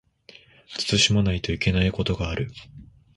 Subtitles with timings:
[0.79, 2.51] 慎まないといけないことがある